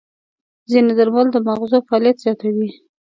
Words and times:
ځینې 0.71 0.91
درمل 0.99 1.27
د 1.31 1.37
ماغزو 1.47 1.79
فعالیت 1.87 2.17
زیاتوي. 2.25 2.69